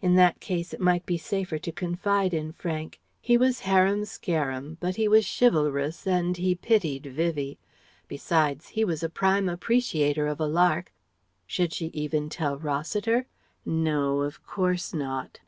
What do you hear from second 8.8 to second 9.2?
was a